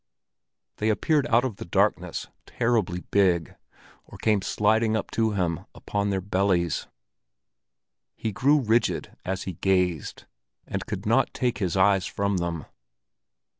[0.77, 3.55] They appeared out of the darkness, terribly big,
[4.03, 6.87] or came sliding up to him upon their bellies.
[8.15, 10.25] He grew rigid as he gazed,
[10.65, 12.65] and could not take his eyes from them.